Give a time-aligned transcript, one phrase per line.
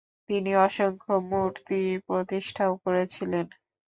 [0.29, 3.45] তিনি অসংখ্য মূর্তি প্রতিষ্ঠাও করেছিলেন।